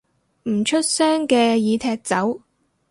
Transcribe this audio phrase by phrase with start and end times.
[0.49, 2.41] 唔出聲嘅已踢走